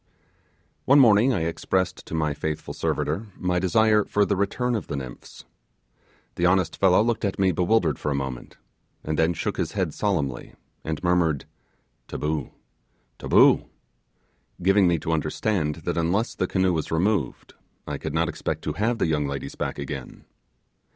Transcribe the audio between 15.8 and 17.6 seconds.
that unless the canoe was removed